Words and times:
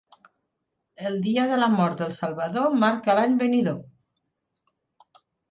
El 1.09 1.17
dia 1.25 1.43
de 1.51 1.59
la 1.63 1.67
mort 1.73 1.99
del 2.05 2.15
Salvador 2.21 2.73
marca 2.85 3.17
l'any 3.21 3.37
venidor. 3.45 3.79